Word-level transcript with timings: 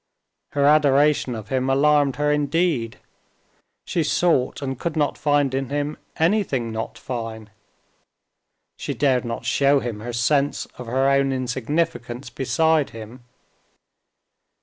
Her 0.53 0.65
adoration 0.65 1.35
of 1.35 1.49
him 1.49 1.69
alarmed 1.69 2.15
her 2.15 2.31
indeed; 2.31 2.97
she 3.85 4.01
sought 4.03 4.59
and 4.63 4.79
could 4.79 4.97
not 4.97 5.15
find 5.15 5.53
in 5.53 5.69
him 5.69 5.95
anything 6.17 6.71
not 6.71 6.97
fine. 6.97 7.51
She 8.77 8.95
dared 8.95 9.25
not 9.25 9.45
show 9.45 9.79
him 9.79 9.99
her 9.99 10.11
sense 10.11 10.65
of 10.79 10.87
her 10.87 11.07
own 11.07 11.31
insignificance 11.31 12.31
beside 12.31 12.89
him. 12.89 13.25